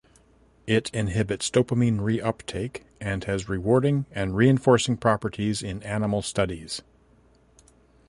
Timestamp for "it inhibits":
0.65-1.51